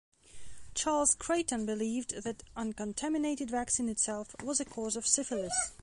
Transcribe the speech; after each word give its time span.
Charles 0.73 1.13
Creighton 1.13 1.67
believed 1.67 2.23
that 2.23 2.41
uncontaminated 2.55 3.51
vaccine 3.51 3.87
itself 3.87 4.35
was 4.43 4.59
a 4.59 4.65
cause 4.65 4.95
of 4.95 5.05
syphilis. 5.05 5.73